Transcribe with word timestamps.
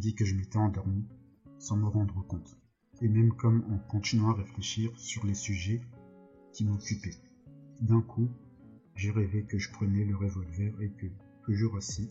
Dit 0.00 0.14
que 0.14 0.24
je 0.24 0.34
m'étais 0.34 0.56
endormi 0.56 1.04
sans 1.58 1.76
me 1.76 1.86
rendre 1.86 2.26
compte, 2.26 2.58
et 3.02 3.08
même 3.08 3.34
comme 3.34 3.62
en 3.70 3.76
continuant 3.76 4.30
à 4.30 4.32
réfléchir 4.32 4.90
sur 4.98 5.26
les 5.26 5.34
sujets 5.34 5.82
qui 6.54 6.64
m'occupaient. 6.64 7.20
D'un 7.82 8.00
coup, 8.00 8.30
j'ai 8.94 9.10
rêvé 9.10 9.44
que 9.44 9.58
je 9.58 9.70
prenais 9.70 10.06
le 10.06 10.16
revolver 10.16 10.72
et 10.80 10.88
que, 10.92 11.04
toujours 11.44 11.76
assis, 11.76 12.10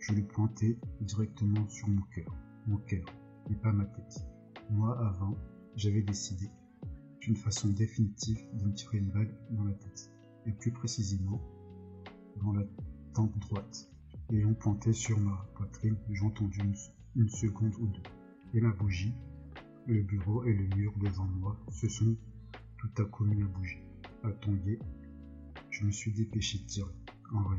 je 0.00 0.12
le 0.12 0.22
pointais 0.22 0.76
directement 1.00 1.66
sur 1.70 1.88
mon 1.88 2.02
cœur, 2.14 2.30
mon 2.66 2.76
cœur, 2.76 3.06
et 3.50 3.54
pas 3.54 3.72
ma 3.72 3.86
tête. 3.86 4.22
Moi, 4.68 4.94
avant, 5.00 5.38
j'avais 5.76 6.02
décidé, 6.02 6.50
d'une 7.22 7.36
façon 7.36 7.68
définitive, 7.68 8.44
de 8.52 8.66
me 8.66 8.74
tirer 8.74 8.98
une 8.98 9.12
balle 9.12 9.34
dans 9.52 9.64
la 9.64 9.72
tête, 9.72 10.12
et 10.44 10.52
plus 10.52 10.72
précisément, 10.72 11.40
dans 12.36 12.52
la 12.52 12.66
tempe 13.14 13.38
droite. 13.38 13.90
On 14.30 14.52
pointait 14.52 14.92
sur 14.92 15.18
ma 15.18 15.48
poitrine, 15.54 15.96
j'ai 16.10 16.62
une, 16.62 16.74
une 17.16 17.28
seconde 17.28 17.74
ou 17.78 17.86
deux. 17.86 18.02
Et 18.54 18.60
ma 18.60 18.70
bougie, 18.70 19.14
le 19.86 20.02
bureau 20.02 20.44
et 20.44 20.52
le 20.52 20.66
mur 20.76 20.92
devant 20.98 21.26
moi 21.26 21.56
se 21.70 21.88
sont 21.88 22.16
tout 22.78 23.02
à 23.02 23.04
coup 23.04 23.24
mis 23.24 23.42
à 23.42 23.46
bouger, 23.46 23.84
à. 24.24 24.30
Je 25.70 25.84
me 25.84 25.90
suis 25.90 26.12
dépêché 26.12 26.58
de 26.58 26.66
tirer, 26.66 26.94
en 27.32 27.44
rêve. 27.44 27.58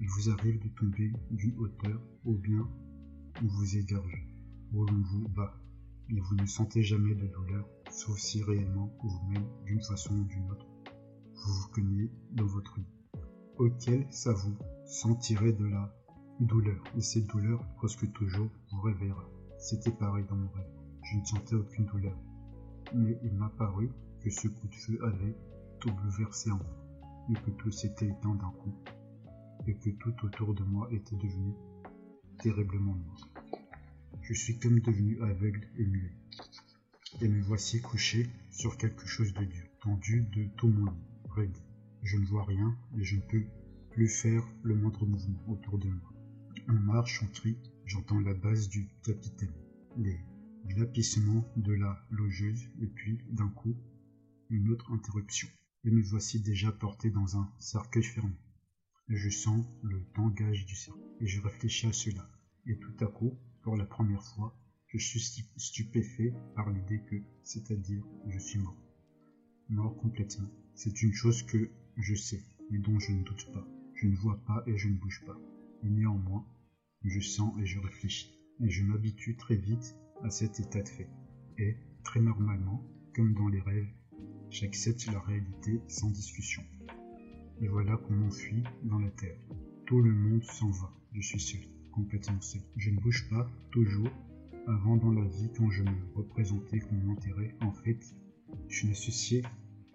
Il 0.00 0.08
vous 0.08 0.30
arrive 0.30 0.58
de 0.60 0.68
tomber 0.68 1.12
d'une 1.30 1.58
hauteur, 1.58 2.00
ou 2.24 2.34
bien 2.34 2.68
vous 3.40 3.48
vous 3.48 3.76
égargez, 3.76 4.26
ou 4.72 4.84
l'on 4.84 5.02
vous 5.02 5.28
bat, 5.28 5.54
et 6.08 6.20
vous 6.20 6.34
ne 6.36 6.46
sentez 6.46 6.82
jamais 6.82 7.14
de 7.14 7.26
douleur, 7.26 7.68
sauf 7.90 8.18
si 8.18 8.42
réellement 8.42 8.92
vous-même, 9.02 9.46
d'une 9.66 9.82
façon 9.82 10.14
ou 10.14 10.24
d'une 10.24 10.50
autre, 10.50 10.66
vous 11.34 11.52
vous 11.52 11.68
cognez 11.68 12.10
dans 12.32 12.46
votre 12.46 12.78
lit, 12.78 13.20
auquel 13.58 14.06
ça 14.10 14.32
vous 14.32 14.56
sentirait 14.86 15.52
de 15.52 15.66
la 15.66 15.94
douleur, 16.46 16.82
et 16.96 17.02
cette 17.02 17.26
douleur, 17.26 17.62
presque 17.76 18.10
toujours, 18.12 18.50
vous 18.72 18.80
réveillera. 18.80 19.28
C'était 19.58 19.90
pareil 19.90 20.24
dans 20.28 20.36
mon 20.36 20.48
rêve. 20.48 20.72
Je 21.02 21.16
ne 21.18 21.24
sentais 21.24 21.54
aucune 21.54 21.84
douleur. 21.86 22.16
Mais 22.94 23.18
il 23.22 23.34
m'a 23.34 23.50
paru 23.50 23.90
que 24.20 24.30
ce 24.30 24.48
coup 24.48 24.66
de 24.68 24.74
feu 24.74 24.98
avait 25.04 25.36
tout 25.80 25.92
bouleversé 25.92 26.50
en 26.50 26.56
moi, 26.56 26.76
et 27.30 27.34
que 27.34 27.50
tout 27.50 27.70
s'était 27.70 28.06
éteint 28.08 28.34
d'un 28.34 28.52
coup, 28.58 28.74
et 29.66 29.74
que 29.74 29.90
tout 29.90 30.14
autour 30.24 30.54
de 30.54 30.64
moi 30.64 30.88
était 30.92 31.16
devenu 31.16 31.54
terriblement 32.42 32.94
noir. 32.94 33.28
Je 34.22 34.34
suis 34.34 34.58
comme 34.58 34.80
devenu 34.80 35.20
aveugle 35.22 35.66
et 35.76 35.84
muet, 35.84 36.16
et 37.20 37.28
me 37.28 37.42
voici 37.42 37.80
couché 37.80 38.28
sur 38.50 38.76
quelque 38.76 39.06
chose 39.06 39.32
de 39.34 39.44
dur, 39.44 39.66
tendu 39.80 40.22
de 40.34 40.46
tout 40.56 40.68
mon 40.68 40.90
lit, 40.90 41.06
raide. 41.30 41.56
Je 42.02 42.16
ne 42.16 42.24
vois 42.24 42.44
rien, 42.44 42.74
et 42.96 43.04
je 43.04 43.16
ne 43.16 43.22
peux 43.22 43.44
plus 43.90 44.08
faire 44.08 44.42
le 44.62 44.74
moindre 44.74 45.04
mouvement 45.04 45.42
autour 45.48 45.78
de 45.78 45.88
moi. 45.88 46.12
On 46.72 46.78
marche, 46.78 47.28
crie, 47.32 47.58
j'entends 47.84 48.20
la 48.20 48.32
base 48.32 48.68
du 48.68 48.88
capitaine, 49.02 49.52
les 49.96 50.20
glapissements 50.68 51.44
de 51.56 51.72
la 51.72 52.00
logeuse, 52.10 52.70
et 52.80 52.86
puis, 52.86 53.18
d'un 53.28 53.48
coup, 53.48 53.76
une 54.50 54.70
autre 54.70 54.92
interruption. 54.92 55.48
Et 55.82 55.90
me 55.90 56.00
voici 56.00 56.38
déjà 56.38 56.70
porté 56.70 57.10
dans 57.10 57.36
un 57.36 57.52
cercueil 57.58 58.04
fermé. 58.04 58.36
Je 59.08 59.28
sens 59.30 59.66
le 59.82 60.04
tangage 60.14 60.64
du 60.64 60.76
cercle, 60.76 61.00
et 61.18 61.26
je 61.26 61.40
réfléchis 61.40 61.88
à 61.88 61.92
cela. 61.92 62.30
Et 62.66 62.78
tout 62.78 62.94
à 63.04 63.08
coup, 63.08 63.36
pour 63.62 63.76
la 63.76 63.84
première 63.84 64.22
fois, 64.22 64.56
je 64.86 64.98
suis 64.98 65.44
stupéfait 65.56 66.32
par 66.54 66.70
l'idée 66.70 67.02
que, 67.10 67.16
c'est-à-dire, 67.42 68.04
je 68.28 68.38
suis 68.38 68.60
mort. 68.60 68.80
Mort 69.70 69.96
complètement. 69.96 70.50
C'est 70.76 71.02
une 71.02 71.14
chose 71.14 71.42
que 71.42 71.68
je 71.96 72.14
sais, 72.14 72.44
et 72.70 72.78
dont 72.78 73.00
je 73.00 73.10
ne 73.10 73.24
doute 73.24 73.50
pas. 73.52 73.66
Je 73.96 74.06
ne 74.06 74.14
vois 74.14 74.40
pas 74.44 74.62
et 74.68 74.76
je 74.78 74.88
ne 74.88 74.94
bouge 74.94 75.24
pas. 75.26 75.36
Et 75.82 75.90
néanmoins, 75.90 76.46
je 77.04 77.20
sens 77.20 77.52
et 77.60 77.66
je 77.66 77.78
réfléchis. 77.78 78.38
Et 78.60 78.68
je 78.68 78.84
m'habitue 78.84 79.36
très 79.36 79.56
vite 79.56 79.96
à 80.22 80.30
cet 80.30 80.60
état 80.60 80.82
de 80.82 80.88
fait. 80.88 81.08
Et, 81.58 81.76
très 82.04 82.20
normalement, 82.20 82.84
comme 83.14 83.34
dans 83.34 83.48
les 83.48 83.60
rêves, 83.60 83.88
j'accepte 84.50 85.06
la 85.06 85.20
réalité 85.20 85.80
sans 85.88 86.10
discussion. 86.10 86.62
Et 87.60 87.68
voilà 87.68 87.96
qu'on 87.96 88.14
m'enfuit 88.14 88.64
dans 88.84 88.98
la 88.98 89.10
terre. 89.10 89.38
Tout 89.86 90.00
le 90.00 90.12
monde 90.12 90.44
s'en 90.44 90.70
va. 90.70 90.92
Je 91.12 91.20
suis 91.20 91.40
seul, 91.40 91.60
complètement 91.92 92.40
seul. 92.40 92.62
Je 92.76 92.90
ne 92.90 93.00
bouge 93.00 93.28
pas, 93.30 93.50
toujours. 93.70 94.10
Avant 94.66 94.96
dans 94.96 95.12
la 95.12 95.26
vie, 95.26 95.50
quand 95.56 95.70
je 95.70 95.82
me 95.82 96.14
représentais 96.14 96.80
qu'on 96.80 96.94
m'enterrait, 96.94 97.56
en 97.60 97.72
fait, 97.72 98.14
je 98.68 98.86
n'associais 98.86 99.42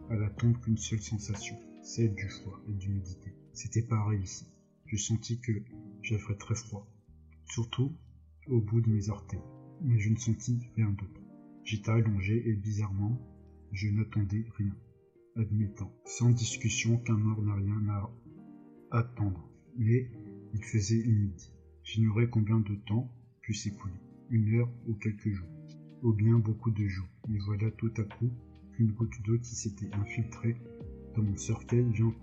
à 0.09 0.15
la 0.15 0.29
tombe 0.29 0.59
qu'une 0.59 0.77
seule 0.77 1.01
sensation, 1.01 1.55
celle 1.81 2.13
du 2.15 2.27
froid 2.29 2.59
et 2.67 2.73
d'humidité. 2.73 3.33
C'était 3.53 3.83
pareil 3.83 4.21
ici. 4.21 4.45
Je 4.85 4.97
sentis 4.97 5.39
que 5.39 5.53
j'avais 6.01 6.35
très 6.37 6.55
froid, 6.55 6.87
surtout 7.45 7.95
au 8.47 8.61
bout 8.61 8.81
de 8.81 8.89
mes 8.89 9.09
orteils, 9.09 9.41
mais 9.81 9.99
je 9.99 10.09
ne 10.09 10.17
sentis 10.17 10.59
rien 10.75 10.89
d'autre. 10.89 11.21
J'étais 11.63 11.91
allongé 11.91 12.47
et 12.47 12.53
bizarrement, 12.53 13.19
je 13.71 13.89
n'attendais 13.89 14.45
rien, 14.57 14.75
admettant, 15.35 15.91
sans 16.05 16.29
discussion 16.29 16.97
qu'un 16.97 17.17
mort 17.17 17.41
n'a 17.41 17.55
rien 17.55 17.89
à 17.89 18.11
attendre. 18.91 19.49
Mais 19.77 20.09
il 20.53 20.63
faisait 20.63 20.99
humide. 20.99 21.41
J'ignorais 21.83 22.29
combien 22.29 22.59
de 22.59 22.75
temps 22.75 23.11
put 23.41 23.53
s'écouler, 23.53 23.99
une 24.29 24.55
heure 24.55 24.71
ou 24.87 24.93
quelques 24.93 25.29
jours, 25.29 25.49
ou 26.03 26.13
bien 26.13 26.37
beaucoup 26.37 26.71
de 26.71 26.87
jours. 26.87 27.09
Et 27.29 27.37
voilà 27.39 27.71
tout 27.71 27.91
à 27.97 28.03
coup 28.03 28.31
qu'une 28.73 28.91
goutte 28.91 29.21
d'eau 29.23 29.37
qui 29.39 29.55
s'était 29.55 29.93
infiltrée 29.93 30.55
dans 31.15 31.23
mon 31.23 31.35
cercueil 31.35 31.85
vient 31.91 32.13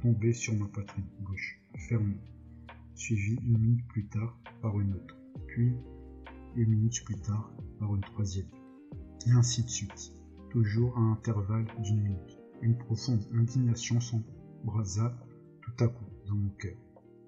tomber 0.00 0.32
sur 0.32 0.54
ma 0.54 0.66
poitrine 0.66 1.04
gauche, 1.22 1.60
fermée, 1.88 2.16
suivie 2.94 3.36
une 3.42 3.58
minute 3.58 3.86
plus 3.88 4.06
tard 4.06 4.38
par 4.60 4.78
une 4.80 4.94
autre, 4.94 5.16
puis 5.46 5.72
une 6.56 6.70
minute 6.70 7.04
plus 7.04 7.20
tard 7.20 7.52
par 7.78 7.94
une 7.94 8.02
troisième, 8.02 8.48
et 9.26 9.30
ainsi 9.30 9.62
de 9.64 9.68
suite, 9.68 10.12
toujours 10.50 10.96
à 10.98 11.00
intervalles 11.00 11.72
d'une 11.82 12.02
minute. 12.02 12.38
Une 12.60 12.78
profonde 12.78 13.26
indignation 13.32 14.00
s'embrasa 14.00 15.18
tout 15.62 15.84
à 15.84 15.88
coup 15.88 16.04
dans 16.26 16.36
mon 16.36 16.50
cœur, 16.50 16.76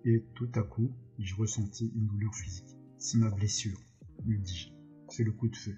et 0.04 0.24
tout 0.34 0.50
à 0.54 0.62
coup, 0.62 0.92
je 1.18 1.34
ressentis 1.34 1.90
une 1.94 2.06
douleur 2.06 2.34
physique. 2.34 2.76
C'est 2.98 3.18
ma 3.18 3.30
blessure, 3.30 3.78
lui 4.24 4.38
dis-je. 4.38 4.68
C'est 5.08 5.24
le 5.24 5.32
coup 5.32 5.48
de 5.48 5.56
feu. 5.56 5.76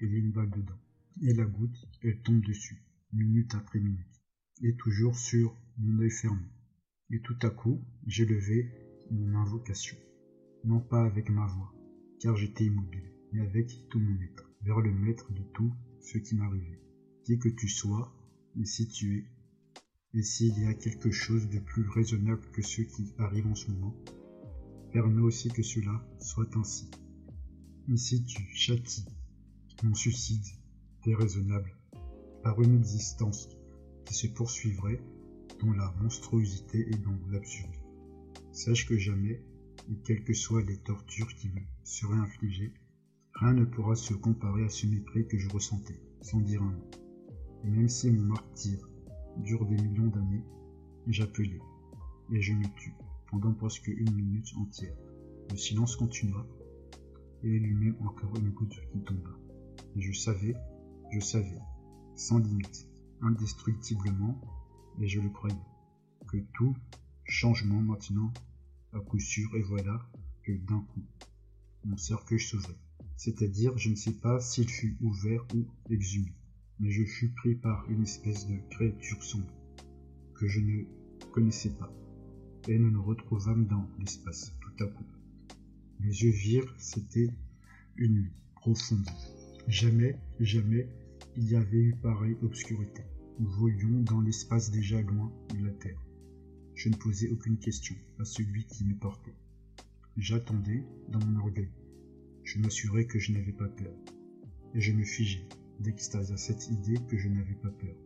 Il 0.00 0.10
y 0.10 0.14
a 0.14 0.18
une 0.18 0.32
balle 0.32 0.50
dedans. 0.50 0.78
Et 1.22 1.32
la 1.32 1.44
goutte, 1.44 1.76
elle 2.02 2.20
tombe 2.20 2.44
dessus, 2.44 2.82
minute 3.12 3.54
après 3.54 3.80
minute, 3.80 4.22
et 4.62 4.74
toujours 4.76 5.16
sur 5.16 5.56
mon 5.78 6.00
œil 6.00 6.10
fermé. 6.10 6.46
Et 7.10 7.20
tout 7.20 7.38
à 7.42 7.50
coup, 7.50 7.82
j'ai 8.06 8.26
levé 8.26 8.85
mon 9.10 9.38
invocation, 9.38 9.96
non 10.64 10.80
pas 10.80 11.04
avec 11.04 11.30
ma 11.30 11.46
voix, 11.46 11.72
car 12.20 12.36
j'étais 12.36 12.64
immobile, 12.64 13.12
mais 13.32 13.40
avec 13.40 13.88
tout 13.88 13.98
mon 13.98 14.20
être, 14.22 14.50
vers 14.62 14.80
le 14.80 14.92
maître 14.92 15.32
de 15.32 15.42
tout 15.54 15.72
ce 16.00 16.18
qui 16.18 16.34
m'arrivait. 16.34 16.80
Qui 17.24 17.38
que 17.38 17.48
tu 17.48 17.68
sois, 17.68 18.12
et 18.60 18.64
si 18.64 18.88
tu 18.88 19.18
es, 19.18 20.18
et 20.18 20.22
s'il 20.22 20.58
y 20.58 20.66
a 20.66 20.74
quelque 20.74 21.10
chose 21.10 21.48
de 21.48 21.58
plus 21.58 21.88
raisonnable 21.88 22.50
que 22.52 22.62
ce 22.62 22.82
qui 22.82 23.12
arrive 23.18 23.46
en 23.46 23.54
ce 23.54 23.70
moment, 23.70 23.94
permets 24.92 25.22
aussi 25.22 25.48
que 25.50 25.62
cela 25.62 26.06
soit 26.20 26.56
ainsi. 26.56 26.90
Et 27.92 27.96
si 27.96 28.24
tu 28.24 28.42
châties 28.54 29.06
mon 29.82 29.94
suicide 29.94 30.46
déraisonnable 31.04 31.76
par 32.42 32.60
une 32.62 32.76
existence 32.76 33.48
qui 34.04 34.14
se 34.14 34.26
poursuivrait 34.28 35.00
dans 35.60 35.72
la 35.72 35.92
monstruosité 36.00 36.86
et 36.88 36.96
dans 36.96 37.18
l'absurde. 37.30 37.85
Sache 38.56 38.86
que 38.86 38.96
jamais, 38.96 39.44
et 39.90 39.96
quelles 40.02 40.24
que 40.24 40.32
soient 40.32 40.62
les 40.62 40.78
tortures 40.78 41.28
qui 41.34 41.50
me 41.50 41.60
seraient 41.84 42.16
infligées, 42.16 42.72
rien 43.34 43.52
ne 43.52 43.66
pourra 43.66 43.94
se 43.94 44.14
comparer 44.14 44.64
à 44.64 44.70
ce 44.70 44.86
mépris 44.86 45.28
que 45.28 45.36
je 45.36 45.50
ressentais, 45.50 46.00
sans 46.22 46.40
dire 46.40 46.62
un 46.62 46.72
mot. 46.72 46.90
Et 47.64 47.68
même 47.68 47.90
si 47.90 48.10
mon 48.10 48.22
martyr 48.22 48.78
dure 49.36 49.66
des 49.66 49.76
millions 49.76 50.06
d'années, 50.06 50.42
j'appelais, 51.06 51.60
et 52.32 52.40
je 52.40 52.54
me 52.54 52.64
tue, 52.76 52.94
pendant 53.30 53.52
presque 53.52 53.88
une 53.88 54.14
minute 54.14 54.48
entière. 54.56 54.96
Le 55.50 55.56
silence 55.58 55.94
continua, 55.94 56.46
et 57.42 57.58
lui-même 57.58 57.96
encore 58.06 58.38
une 58.38 58.52
goutte 58.52 58.80
qui 58.90 59.02
tomba. 59.02 59.38
Et 59.96 60.00
je 60.00 60.18
savais, 60.18 60.54
je 61.12 61.20
savais, 61.20 61.60
sans 62.14 62.38
limite, 62.38 62.88
indestructiblement, 63.20 64.40
et 64.98 65.08
je 65.08 65.20
le 65.20 65.28
croyais, 65.28 65.54
que 66.26 66.38
tout 66.54 66.74
changement 67.28 67.80
maintenant 67.80 68.32
à 68.92 69.00
coup 69.00 69.18
sûr, 69.18 69.54
et 69.56 69.62
voilà 69.62 70.08
que 70.42 70.52
d'un 70.52 70.80
coup, 70.80 71.04
mon 71.84 71.96
cercueil 71.96 72.40
s'ouvrait. 72.40 72.78
C'est-à-dire, 73.16 73.76
je 73.76 73.90
ne 73.90 73.94
sais 73.94 74.12
pas 74.12 74.40
s'il 74.40 74.68
fut 74.68 74.96
ouvert 75.00 75.44
ou 75.54 75.66
exhumé, 75.90 76.32
mais 76.78 76.90
je 76.90 77.04
fus 77.04 77.30
pris 77.30 77.54
par 77.54 77.90
une 77.90 78.02
espèce 78.02 78.46
de 78.46 78.56
créature 78.70 79.22
sombre 79.22 79.52
que 80.34 80.46
je 80.46 80.60
ne 80.60 80.84
connaissais 81.32 81.70
pas, 81.70 81.92
et 82.68 82.78
nous 82.78 82.90
nous 82.90 83.02
retrouvâmes 83.02 83.66
dans 83.66 83.88
l'espace 83.98 84.52
tout 84.60 84.84
à 84.84 84.86
coup. 84.86 85.06
Mes 86.00 86.08
yeux 86.08 86.30
virent, 86.30 86.74
c'était 86.78 87.30
une 87.96 88.20
nuit 88.20 88.32
profonde. 88.54 89.08
Jamais, 89.66 90.18
jamais 90.40 90.88
il 91.36 91.50
y 91.50 91.56
avait 91.56 91.78
eu 91.78 91.96
pareille 91.96 92.36
obscurité. 92.42 93.02
Nous 93.38 93.50
volions 93.50 94.00
dans 94.02 94.20
l'espace 94.20 94.70
déjà 94.70 95.00
loin 95.02 95.32
de 95.54 95.64
la 95.64 95.72
Terre. 95.72 96.05
Je 96.76 96.90
ne 96.90 96.96
posais 96.96 97.30
aucune 97.30 97.58
question 97.58 97.96
à 98.18 98.24
celui 98.24 98.66
qui 98.66 98.84
me 98.84 98.94
portait. 98.94 99.34
J'attendais 100.18 100.84
dans 101.08 101.24
mon 101.24 101.40
orgueil. 101.40 101.72
Je 102.44 102.58
m'assurais 102.58 103.06
que 103.06 103.18
je 103.18 103.32
n'avais 103.32 103.52
pas 103.52 103.68
peur. 103.68 103.94
Et 104.74 104.80
je 104.80 104.92
me 104.92 105.02
figeais 105.02 105.48
d'extase 105.80 106.32
à 106.32 106.36
cette 106.36 106.68
idée 106.68 106.98
que 107.08 107.16
je 107.16 107.28
n'avais 107.28 107.54
pas 107.54 107.70
peur. 107.70 107.96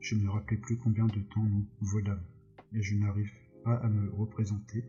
Je 0.00 0.14
ne 0.14 0.24
me 0.24 0.30
rappelais 0.30 0.58
plus 0.58 0.76
combien 0.76 1.06
de 1.06 1.20
temps 1.20 1.42
nous 1.42 1.66
volâmes, 1.80 2.24
et 2.74 2.82
je 2.82 2.94
n'arrive 2.94 3.32
pas 3.64 3.76
à 3.76 3.88
me 3.88 4.10
représenter 4.10 4.84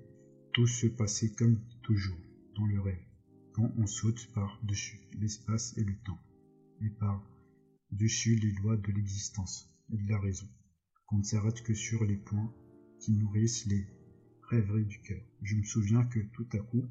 tout 0.54 0.68
se 0.68 0.88
passait 0.88 1.32
comme 1.32 1.62
toujours 1.84 2.20
dans 2.56 2.66
le 2.66 2.82
rêve, 2.82 3.06
quand 3.54 3.72
on 3.78 3.86
saute 3.86 4.28
par-dessus 4.34 5.00
l'espace 5.20 5.78
et 5.78 5.84
le 5.84 5.96
temps, 6.04 6.20
et 6.82 6.90
par-dessus 6.90 8.36
les 8.36 8.52
lois 8.52 8.76
de 8.76 8.92
l'existence 8.92 9.72
et 9.94 9.98
de 9.98 10.10
la 10.10 10.20
raison, 10.20 10.48
qu'on 11.06 11.20
ne 11.20 11.24
s'arrête 11.24 11.62
que 11.62 11.74
sur 11.74 12.04
les 12.04 12.18
points 12.18 12.52
qui 13.00 13.12
nourrissent 13.12 13.66
les 13.66 13.86
rêveries 14.44 14.86
du 14.86 15.00
cœur. 15.02 15.22
Je 15.42 15.56
me 15.56 15.64
souviens 15.64 16.04
que 16.04 16.20
tout 16.20 16.48
à 16.54 16.60
coup, 16.60 16.86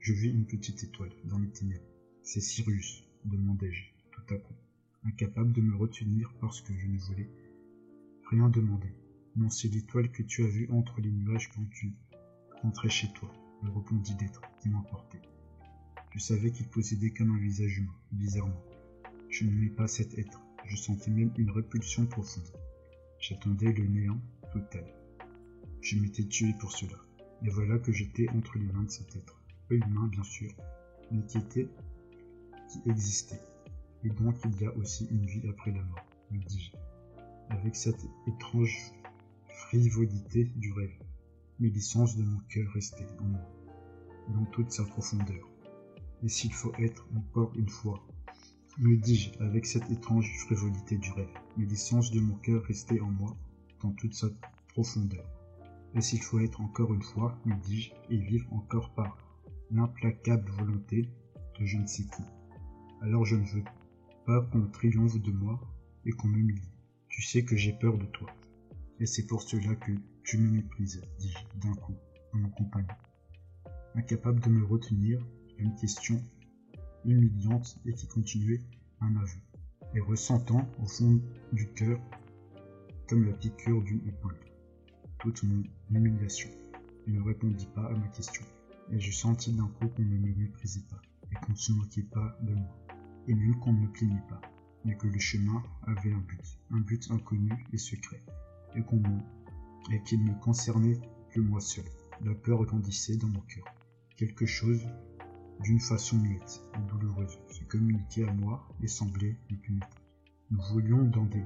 je 0.00 0.12
vis 0.12 0.30
une 0.30 0.46
petite 0.46 0.82
étoile 0.82 1.12
dans 1.24 1.38
les 1.38 1.50
ténèbres. 1.50 1.86
C'est 2.22 2.40
Sirius, 2.40 3.04
demandai-je 3.24 3.84
tout 4.12 4.34
à 4.34 4.38
coup, 4.38 4.54
incapable 5.04 5.52
de 5.52 5.60
me 5.60 5.76
retenir 5.76 6.32
parce 6.40 6.60
que 6.60 6.72
je 6.76 6.86
ne 6.86 6.98
voulais 6.98 7.30
rien 8.30 8.48
demander. 8.48 8.94
Non, 9.36 9.50
c'est 9.50 9.68
l'étoile 9.68 10.10
que 10.10 10.22
tu 10.22 10.44
as 10.44 10.48
vue 10.48 10.68
entre 10.70 11.00
les 11.00 11.10
nuages 11.10 11.48
quand 11.54 11.64
tu 11.70 11.92
rentrais 12.62 12.90
chez 12.90 13.12
toi, 13.12 13.32
me 13.62 13.70
répondit 13.70 14.14
l'être 14.20 14.42
qui 14.60 14.68
m'emportait. 14.68 15.22
Je 16.10 16.18
savais 16.18 16.50
qu'il 16.50 16.68
possédait 16.68 17.10
comme 17.10 17.34
un 17.34 17.38
visage 17.38 17.78
humain, 17.78 17.96
bizarrement. 18.12 18.62
Je 19.30 19.44
n'aimais 19.44 19.70
pas 19.70 19.88
cet 19.88 20.18
être, 20.18 20.40
je 20.66 20.76
sentais 20.76 21.10
même 21.10 21.32
une 21.38 21.50
répulsion 21.50 22.06
profonde. 22.06 22.52
J'attendais 23.18 23.72
le 23.72 23.86
néant 23.86 24.20
total. 24.52 24.84
Je 25.82 25.96
m'étais 25.96 26.22
tué 26.22 26.54
pour 26.60 26.70
cela, 26.70 26.96
et 27.44 27.50
voilà 27.50 27.76
que 27.76 27.90
j'étais 27.90 28.28
entre 28.30 28.56
les 28.56 28.72
mains 28.72 28.84
de 28.84 28.90
cet 28.90 29.16
être, 29.16 29.42
peu 29.68 29.74
humain 29.74 30.06
bien 30.06 30.22
sûr, 30.22 30.52
mais 31.10 31.26
qui 31.26 31.38
était, 31.38 31.68
qui 32.70 32.88
existait. 32.88 33.42
Et 34.04 34.10
donc 34.10 34.36
il 34.44 34.62
y 34.62 34.64
a 34.64 34.72
aussi 34.76 35.08
une 35.10 35.26
vie 35.26 35.42
après 35.48 35.72
la 35.72 35.82
mort, 35.82 36.06
me 36.30 36.38
dis-je, 36.38 36.70
avec 37.48 37.74
cette 37.74 38.06
étrange 38.28 38.92
frivolité 39.48 40.44
du 40.54 40.72
rêve. 40.72 40.96
Mais 41.58 41.68
l'essence 41.68 42.16
de 42.16 42.22
mon 42.22 42.38
cœur 42.48 42.70
restait 42.74 43.08
en 43.18 43.24
moi, 43.24 43.52
dans 44.28 44.44
toute 44.52 44.70
sa 44.70 44.84
profondeur. 44.84 45.50
Et 46.22 46.28
s'il 46.28 46.52
faut 46.52 46.72
être 46.78 47.08
encore 47.16 47.52
une 47.56 47.68
fois, 47.68 48.06
me 48.78 48.96
dis-je 48.96 49.36
avec 49.42 49.66
cette 49.66 49.90
étrange 49.90 50.30
frivolité 50.46 50.96
du 50.96 51.10
rêve, 51.10 51.34
mais 51.56 51.66
l'essence 51.66 52.12
de 52.12 52.20
mon 52.20 52.36
cœur 52.36 52.62
restait 52.66 53.00
en 53.00 53.10
moi, 53.10 53.36
dans 53.82 53.90
toute 53.90 54.14
sa 54.14 54.28
profondeur. 54.68 55.24
Et 55.94 56.00
s'il 56.00 56.22
faut 56.22 56.40
être 56.40 56.60
encore 56.60 56.94
une 56.94 57.02
fois, 57.02 57.38
me 57.44 57.54
dis-je, 57.62 57.92
et 58.08 58.16
vivre 58.16 58.50
encore 58.52 58.94
par 58.94 59.18
l'implacable 59.70 60.50
volonté 60.52 61.08
de 61.58 61.66
je 61.66 61.76
ne 61.76 61.86
sais 61.86 62.04
qui? 62.04 62.22
Alors 63.02 63.24
je 63.24 63.36
ne 63.36 63.44
veux 63.44 63.64
pas 64.24 64.40
qu'on 64.52 64.66
triomphe 64.68 65.20
de 65.20 65.32
moi 65.32 65.60
et 66.06 66.12
qu'on 66.12 66.28
m'humilie. 66.28 66.72
Tu 67.08 67.22
sais 67.22 67.44
que 67.44 67.56
j'ai 67.56 67.72
peur 67.72 67.98
de 67.98 68.06
toi. 68.06 68.30
Et 69.00 69.06
c'est 69.06 69.26
pour 69.26 69.42
cela 69.42 69.74
que 69.74 69.92
tu 70.24 70.38
me 70.38 70.50
méprises, 70.50 71.02
dis-je 71.18 71.60
d'un 71.60 71.74
coup 71.74 71.96
à 72.32 72.38
mon 72.38 72.48
compagnon. 72.50 72.94
Incapable 73.94 74.40
de 74.40 74.48
me 74.48 74.64
retenir 74.64 75.20
une 75.58 75.74
question 75.74 76.22
humiliante 77.04 77.78
et 77.84 77.92
qui 77.92 78.06
continuait 78.06 78.62
un 79.00 79.14
aveu, 79.16 79.40
et 79.94 80.00
ressentant 80.00 80.66
au 80.80 80.86
fond 80.86 81.20
du 81.52 81.68
cœur 81.72 82.00
comme 83.08 83.26
la 83.26 83.32
piqûre 83.32 83.82
d'une 83.82 84.06
épaule 84.08 84.38
toute 85.22 85.44
mon 85.44 85.62
humiliation. 85.90 86.50
Il 87.06 87.14
ne 87.14 87.22
répondit 87.22 87.68
pas 87.74 87.86
à 87.86 87.92
ma 87.92 88.08
question, 88.08 88.44
et 88.90 88.98
je 88.98 89.12
sentis 89.12 89.52
d'un 89.52 89.68
coup 89.68 89.86
qu'on 89.88 90.02
ne 90.02 90.18
me 90.18 90.34
méprisait 90.34 90.84
pas, 90.90 91.00
et 91.30 91.34
qu'on 91.36 91.52
ne 91.52 91.56
se 91.56 91.72
moquait 91.72 92.02
pas 92.02 92.36
de 92.42 92.54
moi, 92.54 92.76
et 93.28 93.34
même 93.34 93.56
qu'on 93.60 93.72
ne 93.72 93.82
me 93.82 93.92
plaignait 93.92 94.26
pas, 94.28 94.40
mais 94.84 94.96
que 94.96 95.06
le 95.06 95.18
chemin 95.20 95.62
avait 95.86 96.12
un 96.12 96.18
but, 96.18 96.58
un 96.72 96.80
but 96.80 97.08
inconnu 97.12 97.52
et 97.72 97.78
secret, 97.78 98.20
et 98.74 98.82
qu'on 98.82 99.00
et 99.92 100.02
qu'il 100.02 100.24
ne 100.24 100.32
concernait 100.34 101.00
que 101.30 101.40
moi 101.40 101.60
seul. 101.60 101.84
La 102.24 102.34
peur 102.34 102.64
grandissait 102.64 103.16
dans 103.16 103.28
mon 103.28 103.40
cœur. 103.40 103.64
Quelque 104.16 104.46
chose, 104.46 104.80
d'une 105.60 105.80
façon 105.80 106.18
muette 106.18 106.62
et 106.74 106.88
douloureuse, 106.88 107.38
se 107.48 107.64
communiquait 107.64 108.28
à 108.28 108.32
moi 108.32 108.68
et 108.80 108.86
semblait 108.86 109.36
me 109.50 109.56
punir. 109.56 109.88
Nous 110.50 110.60
voulions 110.72 111.04
dans 111.04 111.26
des 111.26 111.44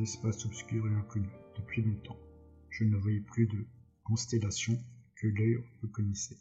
espaces 0.00 0.44
obscurs 0.44 0.86
et 0.86 0.94
inconnus 0.94 1.30
depuis 1.56 1.82
longtemps. 1.82 2.18
Je 2.72 2.84
ne 2.84 2.96
voyais 2.96 3.20
plus 3.20 3.46
de 3.46 3.66
constellations 4.02 4.82
que 5.16 5.26
l'œil 5.26 5.58
reconnaissait. 5.82 6.38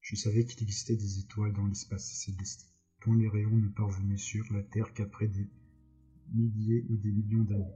Je 0.00 0.14
savais 0.14 0.44
qu'il 0.44 0.62
existait 0.62 0.94
des 0.94 1.18
étoiles 1.18 1.52
dans 1.52 1.66
l'espace 1.66 2.08
céleste, 2.08 2.72
dont 3.04 3.14
les 3.14 3.28
rayons 3.28 3.56
ne 3.56 3.68
parvenaient 3.68 4.16
sur 4.16 4.44
la 4.52 4.62
Terre 4.62 4.94
qu'après 4.94 5.26
des 5.26 5.50
milliers 6.32 6.86
ou 6.88 6.96
des 6.98 7.10
millions 7.10 7.42
d'années. 7.42 7.74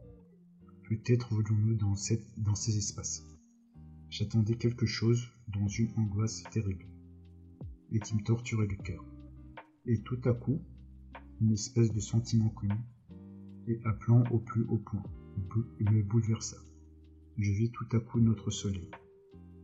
Peut-être 0.88 1.34
voulions-nous 1.34 1.74
dans, 1.74 1.94
dans 2.36 2.54
ces 2.54 2.78
espaces. 2.78 3.26
J'attendais 4.08 4.54
quelque 4.54 4.86
chose 4.86 5.28
dans 5.48 5.66
une 5.66 5.90
angoisse 5.96 6.44
terrible, 6.52 6.86
et 7.90 7.98
qui 7.98 8.14
me 8.14 8.22
torturait 8.22 8.68
le 8.68 8.76
cœur? 8.76 9.04
Et 9.86 10.00
tout 10.02 10.20
à 10.26 10.32
coup, 10.32 10.62
une 11.40 11.50
espèce 11.50 11.92
de 11.92 11.98
sentiment 11.98 12.50
connu, 12.50 12.78
et 13.66 13.80
appelant 13.84 14.22
au 14.30 14.38
plus 14.38 14.62
haut 14.62 14.78
point, 14.78 15.02
me 15.80 16.02
bouleversa. 16.04 16.56
Je 17.36 17.50
vis 17.50 17.70
tout 17.72 17.86
à 17.90 17.98
coup 17.98 18.20
notre 18.20 18.50
soleil. 18.50 18.88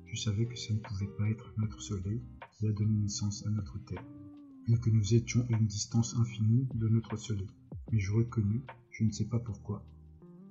Je 0.06 0.20
savais 0.20 0.46
que 0.46 0.56
ça 0.58 0.74
ne 0.74 0.80
pouvait 0.80 1.06
pas 1.16 1.30
être 1.30 1.54
notre 1.56 1.80
soleil 1.80 2.20
qui 2.50 2.66
a 2.66 2.72
donné 2.72 2.98
naissance 2.98 3.46
à 3.46 3.50
notre 3.50 3.78
Terre, 3.84 4.04
et 4.66 4.76
que 4.76 4.90
nous 4.90 5.14
étions 5.14 5.46
à 5.48 5.56
une 5.56 5.68
distance 5.68 6.16
infinie 6.16 6.66
de 6.74 6.88
notre 6.88 7.16
soleil. 7.16 7.46
Mais 7.92 8.00
je 8.00 8.12
reconnus, 8.12 8.62
je 8.90 9.04
ne 9.04 9.12
sais 9.12 9.26
pas 9.26 9.38
pourquoi, 9.38 9.86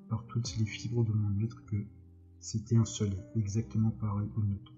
par 0.08 0.26
toutes 0.28 0.56
les 0.58 0.66
fibres 0.66 1.04
de 1.04 1.12
mon 1.12 1.44
être 1.44 1.66
que 1.66 1.76
c'était 2.40 2.78
un 2.78 2.86
soleil 2.86 3.22
exactement 3.36 3.92
pareil 3.92 4.30
au 4.38 4.42
nôtre. 4.42 4.74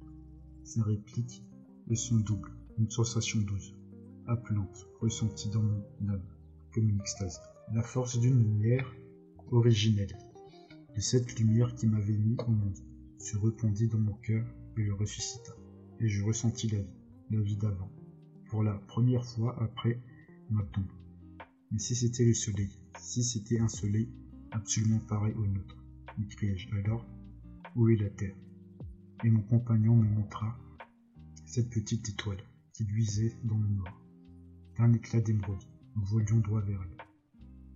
Sa 0.63 0.83
réplique 0.83 1.43
et 1.89 1.95
son 1.95 2.17
double, 2.17 2.51
une 2.79 2.89
sensation 2.89 3.39
douce, 3.41 3.75
appelante, 4.25 4.88
ressentie 5.00 5.50
dans 5.50 5.62
mon 5.62 6.10
âme, 6.10 6.25
comme 6.74 6.89
une 6.89 7.00
extase. 7.01 7.39
La 7.71 7.83
force 7.83 8.19
d'une 8.19 8.41
lumière 8.43 8.91
originelle, 9.51 10.17
de 10.95 11.01
cette 11.01 11.39
lumière 11.39 11.74
qui 11.75 11.88
m'avait 11.88 12.17
mis 12.17 12.36
au 12.48 12.51
monde, 12.51 12.77
se 13.17 13.38
répandit 13.38 13.88
dans 13.88 14.00
mon 14.00 14.13
cœur 14.15 14.45
et 14.77 14.83
le 14.83 14.93
ressuscita. 14.93 15.53
Et 16.00 16.07
je 16.07 16.24
ressentis 16.24 16.67
la 16.69 16.79
vie, 16.79 16.98
la 17.29 17.41
vie 17.41 17.57
d'avant, 17.57 17.91
pour 18.50 18.63
la 18.63 18.74
première 18.74 19.25
fois 19.25 19.62
après 19.62 20.01
ma 20.50 20.63
tombe. 20.63 20.91
Mais 21.71 21.79
si 21.79 21.95
c'était 21.95 22.25
le 22.25 22.33
soleil, 22.33 22.79
si 23.00 23.24
c'était 23.24 23.60
un 23.60 23.67
soleil 23.67 24.10
absolument 24.51 25.00
pareil 25.00 25.33
au 25.36 25.45
nôtre, 25.45 25.77
m'écriai-je 26.17 26.74
alors, 26.75 27.05
où 27.75 27.88
est 27.89 27.95
la 27.95 28.10
terre? 28.10 28.36
Et 29.24 29.29
mon 29.29 29.43
compagnon 29.43 29.95
me 29.95 30.10
montra 30.10 30.57
cette 31.45 31.69
petite 31.69 32.10
étoile 32.10 32.43
qui 32.74 32.83
luisait 32.83 33.38
dans 33.43 33.57
le 33.57 33.69
noir, 33.69 34.01
d'un 34.77 34.91
éclat 34.93 35.21
d'émeraude. 35.21 35.63
Nous 35.95 36.05
volions 36.05 36.39
droit 36.39 36.62
vers 36.62 36.81
elle. 36.81 36.98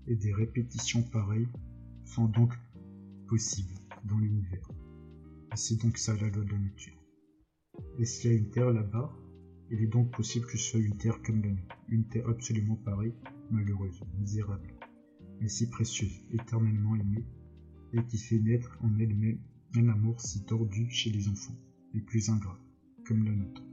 Et 0.07 0.15
des 0.15 0.33
répétitions 0.33 1.03
pareilles 1.03 1.47
sont 2.05 2.27
donc 2.27 2.53
possibles 3.27 3.73
dans 4.05 4.17
l'univers. 4.17 4.67
C'est 5.55 5.81
donc 5.81 5.97
ça 5.97 6.15
la 6.15 6.29
loi 6.29 6.43
de 6.43 6.51
la 6.51 6.59
nature. 6.59 7.01
Et 7.97 8.05
s'il 8.05 8.31
y 8.31 8.33
a 8.33 8.37
une 8.37 8.49
terre 8.49 8.71
là-bas, 8.71 9.13
il 9.71 9.81
est 9.81 9.87
donc 9.87 10.11
possible 10.15 10.45
que 10.45 10.57
ce 10.57 10.71
soit 10.71 10.79
une 10.79 10.97
terre 10.97 11.21
comme 11.23 11.41
la 11.41 11.49
nôtre, 11.49 11.77
une 11.89 12.07
terre 12.07 12.27
absolument 12.27 12.75
pareille, 12.75 13.15
malheureuse, 13.51 14.01
misérable, 14.19 14.73
mais 15.39 15.47
si 15.47 15.69
précieuse, 15.69 16.21
éternellement 16.31 16.95
aimée, 16.95 17.25
et 17.93 18.05
qui 18.05 18.17
fait 18.17 18.39
naître 18.39 18.77
en 18.81 18.97
elle-même 18.99 19.39
un 19.75 19.89
amour 19.89 20.19
si 20.21 20.45
tordu 20.45 20.89
chez 20.89 21.09
les 21.09 21.27
enfants, 21.27 21.57
les 21.93 22.01
plus 22.01 22.29
ingrats, 22.29 22.59
comme 23.07 23.23
la 23.23 23.31
nôtre, 23.31 23.63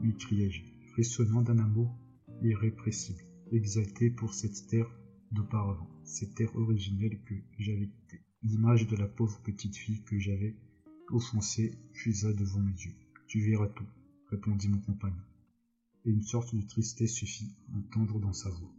m'écriai-je, 0.00 0.62
frissonnant 0.92 1.42
d'un 1.42 1.58
amour 1.58 1.98
irrépressible, 2.42 3.22
exalté 3.52 4.10
pour 4.10 4.34
cette 4.34 4.66
terre 4.68 4.90
d'auparavant, 5.32 5.90
cette 6.04 6.34
terre 6.34 6.54
originelle 6.56 7.20
que 7.24 7.34
j'avais 7.58 7.88
quittée. 7.88 8.22
L'image 8.44 8.86
de 8.86 8.96
la 8.96 9.08
pauvre 9.08 9.40
petite 9.42 9.76
fille 9.76 10.02
que 10.04 10.18
j'avais 10.18 10.54
offensée 11.08 11.72
fusa 11.92 12.32
devant 12.32 12.60
mes 12.60 12.72
yeux. 12.72 12.94
Tu 13.26 13.40
verras 13.40 13.68
tout, 13.68 13.86
répondit 14.30 14.68
mon 14.68 14.78
compagnon. 14.78 15.24
Et 16.04 16.10
une 16.10 16.22
sorte 16.22 16.54
de 16.54 16.62
tristesse 16.62 17.16
se 17.16 17.24
fit 17.24 17.52
entendre 17.74 18.20
dans 18.20 18.32
sa 18.32 18.50
voix 18.50 18.74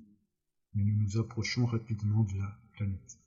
mais 0.75 0.83
nous 0.83 0.95
nous 0.95 1.17
approchions 1.17 1.65
rapidement 1.65 2.23
de 2.23 2.37
la 2.37 2.59
planète. 2.73 3.19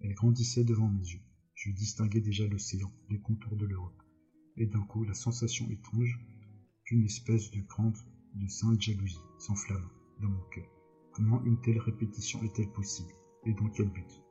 Elle 0.00 0.14
grandissait 0.14 0.64
devant 0.64 0.88
mes 0.88 1.06
yeux. 1.06 1.20
Je 1.54 1.70
distinguais 1.70 2.20
déjà 2.20 2.46
l'océan, 2.46 2.90
les 3.08 3.20
contours 3.20 3.56
de 3.56 3.66
l'Europe, 3.66 4.02
et 4.56 4.66
d'un 4.66 4.82
coup 4.82 5.04
la 5.04 5.14
sensation 5.14 5.70
étrange 5.70 6.18
qu'une 6.84 7.04
espèce 7.04 7.52
de 7.52 7.60
grande, 7.60 7.96
de 8.34 8.48
sainte 8.48 8.80
jalousie 8.80 9.20
s'enflamme 9.38 9.88
dans 10.20 10.28
mon 10.28 10.42
cœur. 10.50 10.66
Comment 11.12 11.44
une 11.44 11.60
telle 11.60 11.78
répétition 11.78 12.42
est-elle 12.42 12.72
possible? 12.72 13.12
Et 13.44 13.52
dans 13.52 13.68
quel 13.68 13.88
but? 13.88 14.22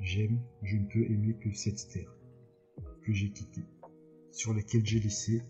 J'aime, 0.00 0.40
je 0.62 0.76
ne 0.76 0.86
peux 0.86 1.10
aimer 1.10 1.34
que 1.34 1.52
cette 1.52 1.88
terre 1.88 2.14
que 3.02 3.12
j'ai 3.12 3.30
quittée, 3.30 3.64
sur 4.30 4.52
laquelle 4.52 4.84
j'ai 4.84 5.00
laissé 5.00 5.42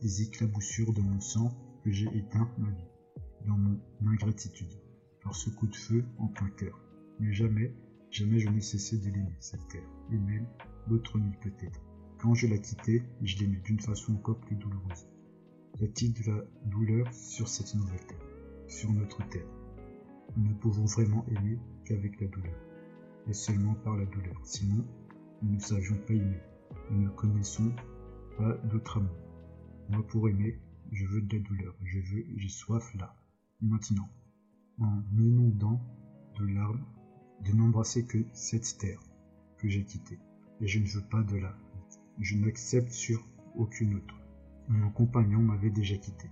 des 0.00 0.22
éclaboussures 0.22 0.92
de 0.92 1.00
mon 1.00 1.20
sang 1.20 1.50
que 1.84 1.90
j'ai 1.90 2.08
éteint 2.16 2.50
ma 2.58 2.70
vie, 2.70 2.90
dans 3.46 3.56
mon 3.56 3.78
ingratitude, 4.06 4.72
par 5.22 5.34
ce 5.34 5.50
coup 5.50 5.66
de 5.66 5.76
feu 5.76 6.04
en 6.18 6.28
plein 6.28 6.50
cœur. 6.50 6.78
Mais 7.20 7.32
jamais, 7.32 7.74
jamais 8.10 8.38
je 8.38 8.48
n'ai 8.48 8.60
cessé 8.60 8.98
de 8.98 9.10
l'aimer, 9.10 9.36
cette 9.40 9.66
terre, 9.68 9.88
et 10.10 10.18
même 10.18 10.46
l'autre 10.88 11.18
nuit 11.18 11.36
peut-être. 11.40 11.80
Quand 12.18 12.34
je 12.34 12.46
la 12.46 12.58
quittais, 12.58 13.02
je 13.22 13.38
l'aimais 13.38 13.60
d'une 13.64 13.80
façon 13.80 14.14
encore 14.14 14.40
plus 14.40 14.56
douloureuse. 14.56 15.06
Y 15.80 15.84
a-t-il 15.84 16.12
de 16.12 16.30
la 16.30 16.44
douleur 16.66 17.12
sur 17.12 17.48
cette 17.48 17.74
nouvelle 17.74 18.06
terre, 18.06 18.26
sur 18.68 18.92
notre 18.92 19.26
terre? 19.28 19.48
Nous 20.36 20.48
ne 20.48 20.54
pouvons 20.54 20.84
vraiment 20.84 21.26
aimer 21.28 21.58
qu'avec 21.84 22.20
la 22.20 22.28
douleur, 22.28 22.54
et 23.28 23.32
seulement 23.32 23.74
par 23.84 23.96
la 23.96 24.06
douleur. 24.06 24.40
Sinon, 24.44 24.84
nous 25.42 25.54
ne 25.54 25.60
savions 25.60 25.96
pas 26.06 26.14
aimer. 26.14 26.40
Nous 26.90 27.02
ne 27.02 27.08
connaissons 27.10 27.72
pas 28.36 28.52
d'autre 28.70 28.98
amour. 28.98 29.16
Moi, 29.88 30.06
pour 30.06 30.28
aimer, 30.28 30.58
je 30.90 31.06
veux 31.06 31.22
de 31.22 31.36
la 31.36 31.42
douleur. 31.42 31.74
Je 31.82 31.98
veux, 31.98 32.24
j'ai 32.36 32.48
soif 32.48 32.94
là, 32.94 33.14
maintenant, 33.60 34.08
en 34.78 35.02
m'inondant 35.12 35.80
de 36.38 36.46
larmes, 36.46 36.84
de 37.44 37.52
n'embrasser 37.52 38.06
que 38.06 38.24
cette 38.32 38.78
terre 38.78 39.00
que 39.58 39.68
j'ai 39.68 39.84
quittée. 39.84 40.18
Et 40.60 40.66
je 40.66 40.78
ne 40.78 40.86
veux 40.86 41.02
pas 41.02 41.22
de 41.22 41.36
la, 41.36 41.54
je 42.20 42.36
n'accepte 42.36 42.92
sur 42.92 43.26
aucune 43.56 43.96
autre. 43.96 44.14
Mon 44.68 44.90
compagnon 44.90 45.40
m'avait 45.40 45.70
déjà 45.70 45.96
quitté, 45.96 46.30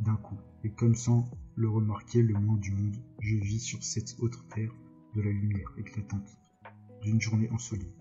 d'un 0.00 0.16
coup, 0.16 0.38
et 0.64 0.70
comme 0.70 0.94
sans 0.94 1.30
le 1.54 1.68
remarquer 1.68 2.22
le 2.22 2.34
moins 2.34 2.56
du 2.56 2.72
monde, 2.72 2.96
je 3.20 3.36
vis 3.36 3.60
sur 3.60 3.82
cette 3.82 4.16
autre 4.18 4.46
terre 4.48 4.72
de 5.18 5.22
la 5.24 5.32
lumière 5.32 5.74
éclatante, 5.76 6.38
d'une 7.02 7.20
journée 7.20 7.50
ensoleillée, 7.50 7.96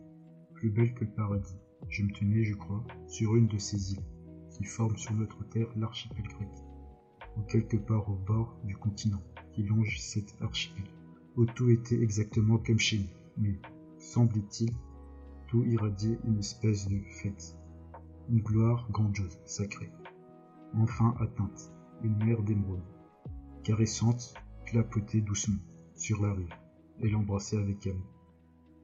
plus 0.54 0.70
belle 0.70 0.94
que 0.94 1.04
le 1.04 1.10
paradis. 1.10 1.58
Je 1.90 2.04
me 2.04 2.12
tenais, 2.12 2.44
je 2.44 2.54
crois, 2.54 2.86
sur 3.08 3.36
une 3.36 3.48
de 3.48 3.58
ces 3.58 3.94
îles 3.94 4.06
qui 4.52 4.64
forment 4.64 4.98
sur 4.98 5.16
notre 5.16 5.44
terre 5.50 5.68
l'archipel 5.76 6.22
grec, 6.22 6.50
ou 7.36 7.42
quelque 7.42 7.78
part 7.78 8.08
au 8.08 8.18
bord 8.18 8.60
du 8.66 8.78
continent 8.78 9.24
qui 9.52 9.64
longe 9.64 9.98
cet 10.00 10.36
archipel, 10.42 10.86
où 11.36 11.46
tout 11.48 11.70
était 11.72 12.00
exactement 12.00 12.60
comme 12.60 12.78
chez 12.78 13.00
nous, 13.00 13.10
mais, 13.38 13.60
semblait-il, 13.98 14.70
tout 15.48 15.64
irradiait 15.66 16.20
une 16.24 16.38
espèce 16.38 16.88
de 16.88 17.02
fête, 17.24 17.58
une 18.30 18.42
gloire 18.42 18.88
grandiose, 18.92 19.40
sacrée, 19.46 19.92
enfin 20.76 21.16
atteinte, 21.20 21.74
une 22.04 22.24
mer 22.24 22.44
d'émeraude, 22.44 22.86
caressante, 23.64 24.36
clapotait 24.68 25.22
doucement 25.22 25.64
sur 25.96 26.22
la 26.22 26.34
rive, 26.34 26.54
et 27.01 27.10
l'embrassait 27.10 27.58
avec 27.58 27.88
amour. 27.88 28.08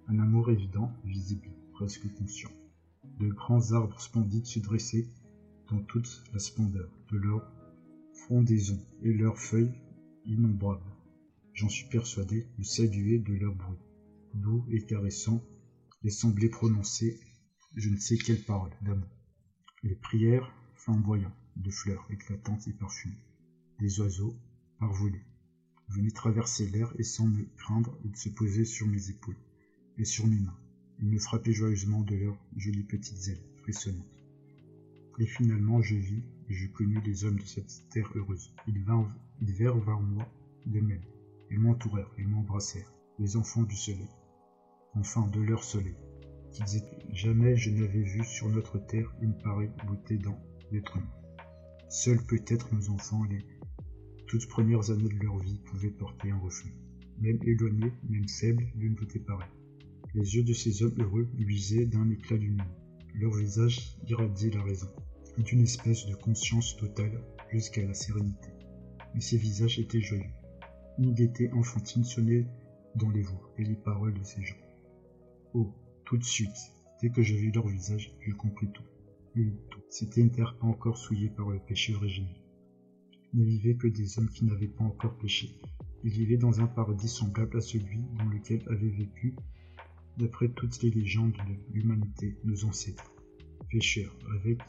Un 0.08 0.20
amour 0.20 0.52
évident, 0.52 0.92
visible, 1.06 1.50
presque 1.74 2.12
conscient. 2.16 2.52
De 3.20 3.30
grands 3.30 3.72
arbres 3.72 4.00
splendides 4.00 4.46
se 4.46 4.60
dressaient 4.60 5.08
dans 5.70 5.82
toute 5.82 6.24
la 6.34 6.40
splendeur 6.40 6.90
de 7.12 7.18
leur 7.18 7.52
frondaison 8.14 8.80
et 9.02 9.14
leurs 9.14 9.38
feuilles 9.38 9.74
innombrables. 10.26 10.92
J'en 11.54 11.70
suis 11.70 11.88
persuadé, 11.88 12.48
le 12.58 12.64
saluer 12.64 13.20
de 13.20 13.34
leur 13.34 13.56
bruit, 13.56 13.78
doux 14.34 14.66
et 14.70 14.86
caressant, 14.86 15.42
les 16.04 16.10
semblait 16.10 16.50
prononcer 16.50 17.20
je 17.76 17.90
ne 17.90 17.98
sais 17.98 18.18
quelle 18.18 18.44
parole 18.44 18.72
d'amour. 18.82 19.10
Les 19.82 19.96
prières 19.96 20.54
flamboyantes 20.76 21.34
de 21.56 21.72
fleurs 21.72 22.06
éclatantes 22.10 22.68
et 22.68 22.74
parfumées, 22.74 23.24
des 23.80 24.00
oiseaux 24.00 24.36
parvolés, 24.80 25.26
venaient 25.94 26.12
traverser 26.12 26.68
l'air 26.68 26.94
et 26.98 27.04
sans 27.04 27.28
me 27.28 27.46
craindre, 27.58 27.98
ils 28.04 28.16
se 28.16 28.30
posaient 28.30 28.66
sur 28.66 28.88
mes 28.88 29.10
épaules 29.10 29.38
et 29.98 30.06
sur 30.06 30.28
mes 30.28 30.40
mains. 30.40 30.58
Ils 31.00 31.08
me 31.08 31.20
frappaient 31.20 31.54
joyeusement 31.54 32.02
de 32.02 32.16
leurs 32.16 32.38
jolies 32.56 32.84
petites 32.84 33.28
ailes 33.28 33.44
frissonnantes. 33.62 34.24
Et 35.20 35.26
finalement, 35.26 35.82
je 35.82 35.96
vis 35.96 36.24
et 36.50 36.54
je 36.54 36.68
connus 36.68 37.02
les 37.06 37.26
hommes 37.26 37.40
de 37.40 37.46
cette 37.46 37.88
terre 37.90 38.12
heureuse. 38.16 38.54
Ils 38.68 38.84
vinrent, 38.84 39.14
vers 39.40 40.00
moi 40.00 40.28
de 40.66 40.80
même. 40.80 41.04
Ils 41.52 41.60
m'entourèrent, 41.60 42.12
ils 42.18 42.28
m'embrassèrent, 42.28 42.92
les 43.20 43.38
enfants 43.38 43.64
du 43.64 43.76
soleil. 43.76 44.10
Enfin, 44.96 45.28
de 45.28 45.42
leur 45.42 45.64
soleil. 45.64 45.96
Qu'ils 46.52 46.78
étaient. 46.78 47.06
Jamais 47.12 47.56
je 47.58 47.70
n'avais 47.70 48.02
vu 48.02 48.24
sur 48.24 48.50
notre 48.50 48.80
terre 48.80 49.14
une 49.22 49.38
pareille 49.38 49.72
beauté 49.86 50.18
dans 50.18 50.40
l'être 50.72 50.98
humain. 50.98 51.14
Seuls 51.90 52.26
peut-être 52.26 52.74
nos 52.74 52.90
enfants, 52.90 53.24
les 53.26 53.46
toutes 54.28 54.48
premières 54.48 54.90
années 54.92 55.10
de 55.10 55.24
leur 55.24 55.38
vie, 55.40 55.60
pouvaient 55.66 55.90
porter 55.90 56.32
un 56.32 56.40
reflet. 56.40 56.72
Même 57.20 57.40
éloigné, 57.44 57.92
même 58.10 58.28
faible, 58.28 58.66
l'une 58.76 58.96
beauté 58.96 59.20
pareille. 59.20 59.50
Les 60.14 60.36
yeux 60.36 60.44
de 60.44 60.54
ces 60.54 60.84
hommes 60.84 61.00
heureux 61.00 61.30
luisaient 61.38 61.86
d'un 61.86 62.10
éclat 62.10 62.38
lumineux. 62.38 62.64
Leur 63.16 63.34
visage 63.34 63.98
irradiait 64.08 64.52
la 64.52 64.64
raison, 64.64 64.90
et 65.38 65.44
d'une 65.44 65.62
espèce 65.62 66.06
de 66.06 66.16
conscience 66.16 66.76
totale 66.78 67.24
jusqu'à 67.52 67.86
la 67.86 67.94
sérénité. 67.94 68.50
Mais 69.14 69.22
ces 69.22 69.38
visages 69.38 69.80
étaient 69.80 70.02
joyeux. 70.02 70.32
Une 71.00 71.14
gaieté 71.14 71.52
enfantine 71.54 72.04
sonnait 72.04 72.48
dans 72.96 73.10
les 73.10 73.22
voix 73.22 73.54
et 73.58 73.64
les 73.64 73.76
paroles 73.76 74.14
de 74.14 74.24
ces 74.24 74.44
gens. 74.44 74.58
Oh, 75.54 75.74
tout 76.06 76.18
de 76.18 76.24
suite, 76.24 76.74
dès 77.02 77.10
que 77.10 77.22
je 77.22 77.36
vis 77.36 77.52
leur 77.52 77.68
visage, 77.68 78.12
je 78.22 78.34
compris 78.34 78.72
tout. 78.72 78.84
Oui, 79.36 79.54
tout. 79.70 79.82
C'était 79.90 80.22
une 80.22 80.32
terre 80.32 80.56
encore 80.62 80.98
souillée 80.98 81.30
par 81.30 81.50
le 81.50 81.60
péché 81.60 81.96
originel. 81.96 82.43
N'y 83.34 83.46
vivait 83.46 83.76
que 83.76 83.88
des 83.88 84.18
hommes 84.18 84.30
qui 84.30 84.46
n'avaient 84.46 84.68
pas 84.68 84.84
encore 84.84 85.18
péché. 85.18 85.60
Ils 86.04 86.12
vivaient 86.12 86.38
dans 86.38 86.62
un 86.62 86.68
paradis 86.68 87.08
semblable 87.08 87.58
à 87.58 87.62
celui 87.62 88.00
dans 88.18 88.26
lequel 88.26 88.62
avaient 88.68 88.90
vécu 88.90 89.36
d'après 90.18 90.50
toutes 90.50 90.82
les 90.84 90.92
légendes 90.92 91.34
de 91.34 91.74
l'humanité, 91.74 92.38
nos 92.44 92.66
ancêtres, 92.66 93.12
pécheurs, 93.70 94.16
avec 94.36 94.60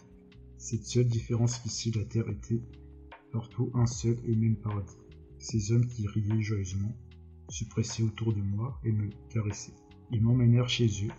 cette 0.56 0.84
seule 0.84 1.06
différence 1.06 1.58
qu'ici 1.58 1.90
la 1.90 2.04
terre 2.04 2.28
était 2.28 2.62
partout 3.32 3.70
un 3.74 3.86
seul 3.86 4.16
et 4.24 4.34
même 4.34 4.56
paradis. 4.56 4.96
Ces 5.38 5.72
hommes 5.72 5.86
qui 5.86 6.06
riaient 6.06 6.40
joyeusement 6.40 6.96
se 7.50 7.64
pressaient 7.66 8.02
autour 8.02 8.32
de 8.32 8.40
moi 8.40 8.80
et 8.84 8.92
me 8.92 9.10
caressaient. 9.28 9.74
Ils 10.10 10.22
m'emmenèrent 10.22 10.68
chez 10.68 10.86
eux, 10.86 11.12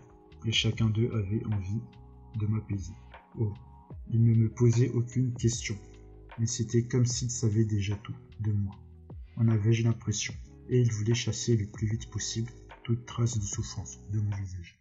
et 0.46 0.52
chacun 0.52 0.90
d'eux 0.90 1.12
avait 1.14 1.46
envie 1.46 1.82
de 2.40 2.48
m'apaiser. 2.48 2.94
Oh, 3.38 3.54
ils 4.10 4.24
ne 4.24 4.34
me 4.34 4.50
posaient 4.50 4.90
aucune 4.90 5.34
question, 5.34 5.76
mais 6.40 6.48
c'était 6.48 6.84
comme 6.84 7.06
s'ils 7.06 7.32
savaient 7.32 7.66
déjà 7.66 7.96
tout 7.98 8.16
de 8.40 8.52
moi. 8.52 8.76
En 9.38 9.48
avais-je 9.48 9.84
l'impression, 9.84 10.34
et 10.70 10.80
ils 10.80 10.92
voulaient 10.92 11.14
chasser 11.14 11.56
le 11.56 11.68
plus 11.68 11.88
vite 11.88 12.10
possible 12.10 12.52
toute 12.84 13.06
trace 13.06 13.38
de 13.38 13.44
souffrance 13.44 14.00
de 14.12 14.20
mon 14.20 14.36
visage. 14.36 14.74